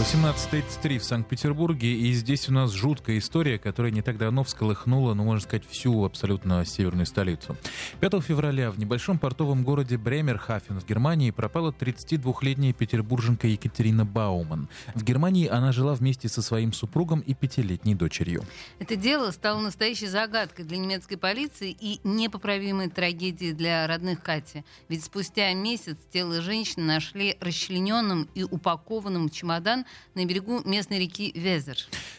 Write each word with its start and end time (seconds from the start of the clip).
18.33 0.00 0.98
в 0.98 1.04
Санкт-Петербурге, 1.04 1.92
и 1.92 2.12
здесь 2.12 2.48
у 2.48 2.52
нас 2.52 2.72
жуткая 2.72 3.18
история, 3.18 3.58
которая 3.58 3.92
не 3.92 4.00
так 4.00 4.16
давно 4.16 4.42
всколыхнула, 4.42 5.12
ну, 5.14 5.22
можно 5.22 5.40
сказать, 5.40 5.64
всю 5.68 6.04
абсолютно 6.04 6.64
северную 6.64 7.06
столицу. 7.06 7.56
5 8.00 8.20
февраля 8.24 8.70
в 8.70 8.78
небольшом 8.78 9.18
портовом 9.18 9.62
городе 9.62 9.98
Бремерхафен 9.98 10.80
в 10.80 10.86
Германии 10.86 11.30
пропала 11.30 11.72
32-летняя 11.78 12.72
петербурженка 12.72 13.46
Екатерина 13.46 14.04
Бауман. 14.04 14.68
В 14.94 15.04
Германии 15.04 15.46
она 15.46 15.72
жила 15.72 15.94
вместе 15.94 16.28
со 16.28 16.40
своим 16.42 16.72
супругом 16.72 17.20
и 17.20 17.34
пятилетней 17.34 17.94
дочерью. 17.94 18.44
Это 18.80 18.96
дело 18.96 19.30
стало 19.30 19.60
настоящей 19.60 20.08
загадкой 20.08 20.64
для 20.64 20.78
немецкой 20.78 21.16
полиции 21.16 21.76
и 21.78 22.00
непоправимой 22.02 22.88
трагедией 22.88 23.52
для 23.52 23.86
родных 23.86 24.22
Кати. 24.22 24.64
Ведь 24.88 25.04
спустя 25.04 25.52
месяц 25.52 25.98
тело 26.10 26.40
женщины 26.40 26.86
нашли 26.86 27.36
расчлененным 27.40 28.28
и 28.34 28.42
упакованным 28.42 29.28
в 29.28 29.32
чемодан 29.32 29.81
на 30.14 30.24
берегу 30.24 30.60
местной 30.64 30.98
реки 30.98 31.32
Везер. 31.34 31.76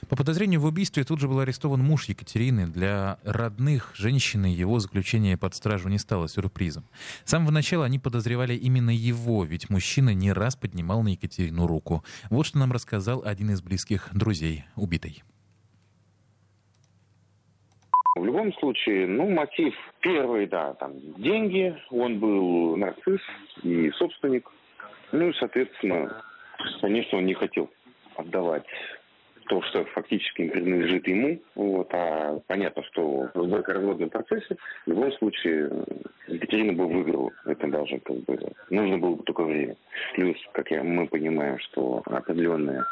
По 0.09 0.15
подозрению 0.15 0.61
в 0.61 0.65
убийстве 0.65 1.03
тут 1.03 1.19
же 1.19 1.27
был 1.27 1.39
арестован 1.39 1.81
муж 1.81 2.05
Екатерины. 2.05 2.67
Для 2.67 3.17
родных 3.23 3.91
женщины 3.95 4.47
его 4.47 4.79
заключение 4.79 5.37
под 5.37 5.55
стражу 5.55 5.89
не 5.89 5.97
стало 5.97 6.27
сюрпризом. 6.27 6.85
С 7.23 7.31
самого 7.31 7.51
начала 7.51 7.85
они 7.85 7.99
подозревали 7.99 8.55
именно 8.55 8.91
его, 8.91 9.43
ведь 9.43 9.69
мужчина 9.69 10.13
не 10.13 10.31
раз 10.31 10.55
поднимал 10.55 11.03
на 11.03 11.09
Екатерину 11.09 11.67
руку. 11.67 12.03
Вот 12.29 12.45
что 12.45 12.57
нам 12.59 12.71
рассказал 12.71 13.23
один 13.25 13.51
из 13.51 13.61
близких 13.61 14.09
друзей 14.13 14.65
убитой. 14.75 15.23
В 18.15 18.23
любом 18.23 18.53
случае, 18.53 19.07
ну, 19.07 19.27
мотив 19.29 19.73
первый, 20.01 20.45
да, 20.45 20.75
там, 20.75 20.93
деньги, 21.17 21.75
он 21.89 22.19
был 22.19 22.77
нарцисс 22.77 23.21
и 23.63 23.89
собственник. 23.91 24.47
Ну, 25.11 25.29
и, 25.29 25.33
соответственно, 25.33 26.23
конечно, 26.81 27.17
он 27.17 27.25
не 27.25 27.33
хотел 27.33 27.69
отдавать 28.15 28.65
то, 29.47 29.61
что 29.63 29.83
фактически 29.85 30.49
принадлежит 30.49 31.07
ему. 31.07 31.39
Вот, 31.55 31.89
а 31.93 32.39
понятно, 32.47 32.83
что 32.83 33.29
в 33.33 33.47
бракоразводном 33.47 34.09
процессе 34.09 34.55
в 34.85 34.89
любом 34.89 35.11
случае 35.13 35.69
Екатерина 36.27 36.73
бы 36.73 36.87
выиграла. 36.87 37.31
Это 37.45 37.67
даже 37.67 37.99
как 37.99 38.17
бы 38.23 38.39
нужно 38.69 38.97
было 38.97 39.15
бы 39.15 39.23
только 39.23 39.43
время. 39.43 39.75
Плюс, 40.15 40.37
как 40.53 40.71
я, 40.71 40.83
мы 40.83 41.07
понимаем, 41.07 41.59
что 41.59 42.01
определенное 42.05 42.85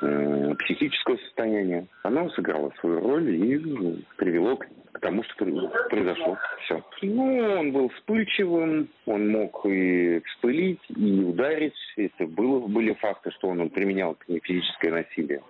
э, 0.00 0.54
психического 0.60 1.16
состояния, 1.18 1.86
оно 2.02 2.30
сыграло 2.30 2.72
свою 2.80 3.00
роль 3.00 3.30
и 3.30 4.04
привело 4.16 4.56
к 4.56 4.66
тому, 5.02 5.22
что 5.24 5.44
произошло. 5.90 6.38
Все. 6.64 6.82
Ну, 7.02 7.58
он 7.58 7.72
был 7.72 7.88
вспыльчивым, 7.90 8.88
он 9.04 9.28
мог 9.28 9.66
и 9.66 10.20
вспылить, 10.20 10.80
и 10.88 11.20
ударить. 11.20 11.74
Это 11.96 12.26
было, 12.26 12.66
были 12.66 12.94
факты, 12.94 13.30
что 13.32 13.48
он, 13.48 13.60
он 13.60 13.70
применял 13.70 14.16
физическое 14.42 14.92
насилие. 14.92 15.42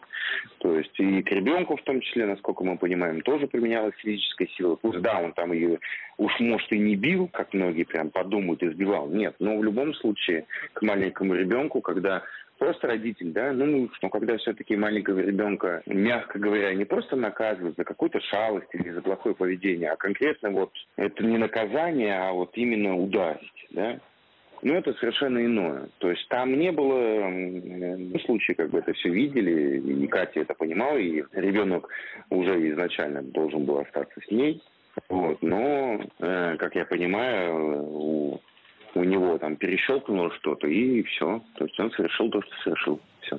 То 0.58 0.78
есть 0.78 0.98
и 0.98 1.22
к 1.22 1.30
ребенку 1.30 1.76
в 1.76 1.82
том 1.82 2.00
числе, 2.00 2.26
насколько 2.26 2.64
мы 2.64 2.78
понимаем, 2.78 3.20
тоже 3.20 3.46
применялась 3.46 3.94
физическая 3.96 4.48
сила. 4.56 4.76
Пусть 4.76 5.00
да, 5.00 5.20
он 5.20 5.32
там 5.32 5.52
ее 5.52 5.78
уж 6.16 6.32
может 6.40 6.72
и 6.72 6.78
не 6.78 6.96
бил, 6.96 7.28
как 7.28 7.52
многие 7.52 7.84
прям 7.84 8.10
подумают, 8.10 8.62
избивал. 8.62 9.08
Нет, 9.08 9.36
но 9.38 9.58
в 9.58 9.64
любом 9.64 9.94
случае 9.94 10.46
к 10.72 10.82
маленькому 10.82 11.34
ребенку, 11.34 11.80
когда 11.82 12.22
просто 12.62 12.86
родитель, 12.86 13.32
да, 13.32 13.52
ну, 13.52 13.90
что 13.94 14.08
когда 14.08 14.36
все-таки 14.36 14.76
маленького 14.76 15.18
ребенка, 15.18 15.82
мягко 15.84 16.38
говоря, 16.38 16.72
не 16.74 16.84
просто 16.84 17.16
наказывают 17.16 17.76
за 17.76 17.82
какую-то 17.82 18.20
шалость 18.20 18.68
или 18.72 18.90
за 18.90 19.02
плохое 19.02 19.34
поведение, 19.34 19.90
а 19.90 19.96
конкретно 19.96 20.50
вот 20.50 20.70
это 20.96 21.24
не 21.24 21.38
наказание, 21.38 22.14
а 22.14 22.30
вот 22.32 22.50
именно 22.54 22.96
ударить, 22.96 23.66
да, 23.70 23.98
ну, 24.62 24.74
это 24.74 24.94
совершенно 24.94 25.44
иное. 25.44 25.88
То 25.98 26.08
есть 26.08 26.28
там 26.28 26.56
не 26.56 26.70
было 26.70 27.28
ну, 27.28 28.16
случая, 28.20 28.54
как 28.54 28.70
бы 28.70 28.78
это 28.78 28.92
все 28.92 29.08
видели, 29.08 29.80
и 29.80 30.06
Катя 30.06 30.38
это 30.38 30.54
понимала, 30.54 30.98
и 30.98 31.24
ребенок 31.32 31.88
уже 32.30 32.70
изначально 32.70 33.22
должен 33.22 33.64
был 33.64 33.78
остаться 33.78 34.20
с 34.20 34.30
ней. 34.30 34.62
Вот. 35.08 35.42
Но, 35.42 36.00
э, 36.20 36.56
как 36.58 36.76
я 36.76 36.84
понимаю, 36.84 37.56
у 37.56 38.40
у 38.94 39.04
него 39.04 39.38
там 39.38 39.56
перещелкнуло 39.56 40.32
что-то, 40.34 40.66
и 40.66 41.02
все. 41.02 41.42
То 41.56 41.64
есть 41.64 41.78
он 41.80 41.90
совершил 41.92 42.30
то, 42.30 42.42
что 42.42 42.54
совершил. 42.62 43.00
Все. 43.20 43.38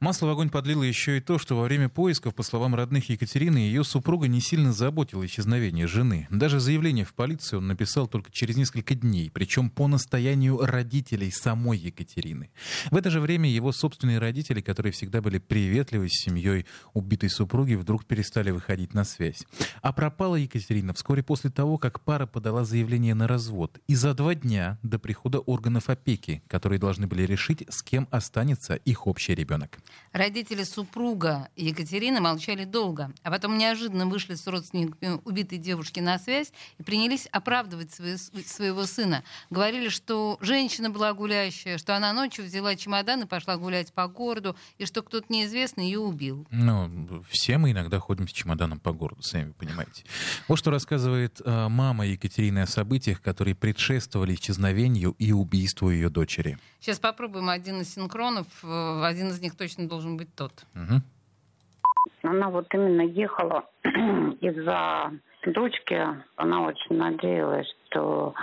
Масло 0.00 0.26
в 0.26 0.30
огонь 0.30 0.48
подлило 0.48 0.84
еще 0.84 1.16
и 1.16 1.20
то, 1.20 1.38
что 1.38 1.56
во 1.56 1.64
время 1.64 1.88
поисков, 1.88 2.32
по 2.32 2.44
словам 2.44 2.76
родных 2.76 3.08
Екатерины, 3.08 3.58
ее 3.58 3.82
супруга 3.82 4.28
не 4.28 4.40
сильно 4.40 4.72
заботила 4.72 5.26
исчезновение 5.26 5.88
жены. 5.88 6.28
Даже 6.30 6.60
заявление 6.60 7.04
в 7.04 7.14
полицию 7.14 7.58
он 7.58 7.66
написал 7.66 8.06
только 8.06 8.30
через 8.30 8.56
несколько 8.56 8.94
дней, 8.94 9.28
причем 9.28 9.70
по 9.70 9.88
настоянию 9.88 10.64
родителей 10.64 11.32
самой 11.32 11.78
Екатерины. 11.78 12.50
В 12.92 12.96
это 12.96 13.10
же 13.10 13.18
время 13.18 13.50
его 13.50 13.72
собственные 13.72 14.20
родители, 14.20 14.60
которые 14.60 14.92
всегда 14.92 15.20
были 15.20 15.38
приветливы 15.38 16.08
с 16.08 16.22
семьей 16.22 16.66
убитой 16.94 17.28
супруги, 17.28 17.74
вдруг 17.74 18.04
перестали 18.04 18.52
выходить 18.52 18.94
на 18.94 19.02
связь. 19.02 19.44
А 19.82 19.92
пропала 19.92 20.36
Екатерина 20.36 20.94
вскоре 20.94 21.24
после 21.24 21.50
того, 21.50 21.76
как 21.76 22.02
пара 22.02 22.26
подала 22.26 22.64
заявление 22.64 23.14
на 23.14 23.26
развод. 23.26 23.80
И 23.88 23.96
за 23.96 24.14
два 24.14 24.36
дня 24.36 24.78
до 24.84 25.00
прихода 25.00 25.40
органов 25.40 25.88
опеки, 25.88 26.40
которые 26.46 26.78
должны 26.78 27.08
были 27.08 27.22
решить, 27.22 27.64
с 27.68 27.82
кем 27.82 28.06
останется 28.12 28.76
их 28.76 29.08
общий 29.08 29.34
ребенок. 29.34 29.80
Родители 30.12 30.64
супруга 30.64 31.48
Екатерины 31.56 32.20
молчали 32.20 32.64
долго, 32.64 33.12
а 33.22 33.30
потом 33.30 33.58
неожиданно 33.58 34.06
вышли 34.06 34.34
с 34.34 34.46
родственниками 34.46 35.20
убитой 35.24 35.58
девушки 35.58 36.00
на 36.00 36.18
связь 36.18 36.52
и 36.78 36.82
принялись 36.82 37.26
оправдывать 37.26 37.92
свои, 37.92 38.16
своего 38.16 38.86
сына. 38.86 39.22
Говорили, 39.50 39.88
что 39.88 40.38
женщина 40.40 40.90
была 40.90 41.12
гуляющая, 41.12 41.78
что 41.78 41.96
она 41.96 42.12
ночью 42.12 42.44
взяла 42.44 42.74
чемодан 42.74 43.22
и 43.22 43.26
пошла 43.26 43.56
гулять 43.56 43.92
по 43.92 44.06
городу, 44.08 44.56
и 44.78 44.86
что 44.86 45.02
кто-то 45.02 45.26
неизвестный 45.28 45.86
ее 45.86 46.00
убил. 46.00 46.46
Ну, 46.50 47.22
все 47.30 47.58
мы 47.58 47.72
иногда 47.72 47.98
ходим 47.98 48.28
с 48.28 48.32
чемоданом 48.32 48.80
по 48.80 48.92
городу, 48.92 49.22
сами 49.22 49.52
понимаете. 49.52 50.04
Вот 50.48 50.58
что 50.58 50.70
рассказывает 50.70 51.40
э, 51.44 51.68
мама 51.68 52.06
Екатерины 52.06 52.60
о 52.60 52.66
событиях, 52.66 53.20
которые 53.20 53.54
предшествовали 53.54 54.34
исчезновению 54.34 55.14
и 55.18 55.32
убийству 55.32 55.90
ее 55.90 56.08
дочери. 56.08 56.58
Сейчас 56.80 56.98
попробуем 57.00 57.48
один 57.48 57.80
из 57.80 57.92
синхронов. 57.92 58.46
Э, 58.62 59.02
один 59.04 59.28
из 59.28 59.40
них 59.40 59.56
точно 59.56 59.77
точно 59.78 59.88
должен 59.88 60.16
быть 60.16 60.34
тот. 60.34 60.52
Угу. 60.74 61.00
Она 62.22 62.48
вот 62.50 62.66
именно 62.74 63.02
ехала 63.02 63.64
из-за 64.40 65.12
дочки. 65.46 66.00
Она 66.36 66.62
очень 66.62 66.96
надеялась, 66.96 67.66
что 67.86 68.34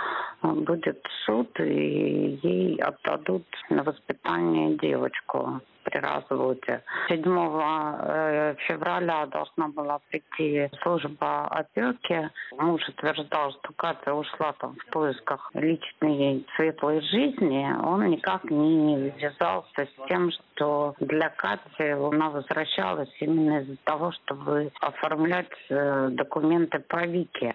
э, 0.42 0.48
будет 0.48 0.98
суд, 1.24 1.48
и 1.60 2.38
ей 2.42 2.76
отдадут 2.76 3.44
на 3.70 3.82
воспитание 3.82 4.76
девочку 4.78 5.60
разводе. 6.00 6.82
7 7.08 7.22
э, 7.22 8.54
февраля 8.66 9.26
должна 9.26 9.68
была 9.68 9.98
прийти 10.10 10.70
служба 10.82 11.46
опеки. 11.46 12.30
Муж 12.58 12.82
утверждал, 12.88 13.52
что 13.52 13.72
Катя 13.76 14.14
ушла 14.14 14.52
там 14.58 14.74
в 14.74 14.90
поисках 14.90 15.50
личной 15.54 16.46
светлой 16.56 17.00
жизни. 17.02 17.66
Он 17.84 18.06
никак 18.06 18.44
не 18.44 19.10
ввязался 19.10 19.86
с 19.86 20.08
тем, 20.08 20.30
что 20.30 20.94
для 21.00 21.30
Кати 21.30 21.90
она 21.90 22.30
возвращалась 22.30 23.14
именно 23.20 23.60
из-за 23.60 23.76
того, 23.84 24.12
чтобы 24.12 24.70
оформлять 24.80 25.50
э, 25.68 26.08
документы 26.10 26.78
по 26.80 27.04
Вике. 27.06 27.54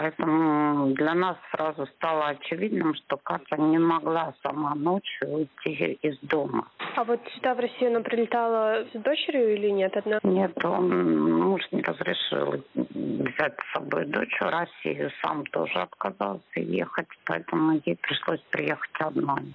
Поэтому 0.00 0.94
для 0.94 1.12
нас 1.14 1.36
сразу 1.50 1.84
стало 1.96 2.28
очевидным, 2.28 2.94
что 2.94 3.16
Катя 3.16 3.56
не 3.56 3.78
могла 3.78 4.32
сама 4.44 4.76
ночью 4.76 5.28
уйти 5.28 5.98
из 6.02 6.16
дома. 6.20 6.68
А 6.94 7.02
вот 7.02 7.20
сюда, 7.34 7.56
в 7.56 7.58
Россию, 7.58 7.90
она 7.90 8.00
прилетала 8.00 8.84
с 8.94 8.96
дочерью 8.96 9.56
или 9.56 9.70
нет 9.70 9.96
одна? 9.96 10.20
Нет, 10.22 10.52
он, 10.64 11.40
муж 11.40 11.62
не 11.72 11.82
разрешил 11.82 12.62
взять 12.74 13.54
с 13.58 13.72
собой 13.72 14.06
дочь 14.06 14.38
в 14.40 14.48
Россию. 14.48 15.10
Сам 15.20 15.44
тоже 15.46 15.80
отказался 15.80 16.42
ехать, 16.54 17.08
поэтому 17.24 17.80
ей 17.84 17.96
пришлось 17.96 18.40
приехать 18.50 19.00
одной. 19.00 19.52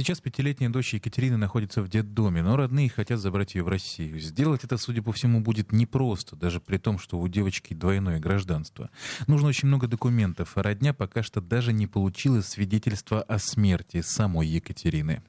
Сейчас 0.00 0.18
пятилетняя 0.18 0.70
дочь 0.70 0.94
Екатерины 0.94 1.36
находится 1.36 1.82
в 1.82 1.88
детдоме, 1.90 2.42
но 2.42 2.56
родные 2.56 2.88
хотят 2.88 3.20
забрать 3.20 3.54
ее 3.54 3.62
в 3.62 3.68
Россию. 3.68 4.18
Сделать 4.18 4.64
это, 4.64 4.78
судя 4.78 5.02
по 5.02 5.12
всему, 5.12 5.42
будет 5.42 5.72
непросто, 5.72 6.36
даже 6.36 6.58
при 6.58 6.78
том, 6.78 6.98
что 6.98 7.18
у 7.18 7.28
девочки 7.28 7.74
двойное 7.74 8.18
гражданство. 8.18 8.88
Нужно 9.26 9.48
очень 9.48 9.68
много 9.68 9.88
документов, 9.88 10.52
а 10.54 10.62
родня 10.62 10.94
пока 10.94 11.22
что 11.22 11.42
даже 11.42 11.74
не 11.74 11.86
получила 11.86 12.40
свидетельства 12.40 13.20
о 13.20 13.38
смерти 13.38 14.00
самой 14.00 14.48
Екатерины. 14.48 15.22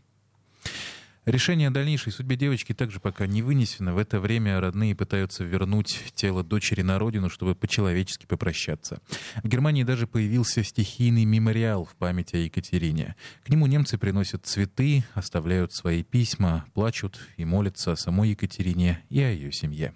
Решение 1.25 1.67
о 1.67 1.71
дальнейшей 1.71 2.11
судьбе 2.11 2.35
девочки 2.35 2.73
также 2.73 2.99
пока 2.99 3.27
не 3.27 3.43
вынесено. 3.43 3.93
В 3.93 3.99
это 3.99 4.19
время 4.19 4.59
родные 4.59 4.95
пытаются 4.95 5.43
вернуть 5.43 5.99
тело 6.15 6.43
дочери 6.43 6.81
на 6.81 6.97
родину, 6.97 7.29
чтобы 7.29 7.53
по-человечески 7.53 8.25
попрощаться. 8.25 9.01
В 9.43 9.47
Германии 9.47 9.83
даже 9.83 10.07
появился 10.07 10.63
стихийный 10.63 11.25
мемориал 11.25 11.85
в 11.85 11.95
память 11.95 12.33
о 12.33 12.37
Екатерине. 12.37 13.15
К 13.45 13.49
нему 13.49 13.67
немцы 13.67 13.99
приносят 13.99 14.47
цветы, 14.47 15.03
оставляют 15.13 15.73
свои 15.73 16.01
письма, 16.01 16.65
плачут 16.73 17.19
и 17.37 17.45
молятся 17.45 17.91
о 17.91 17.97
самой 17.97 18.31
Екатерине 18.31 19.03
и 19.09 19.21
о 19.21 19.29
ее 19.29 19.51
семье. 19.51 19.93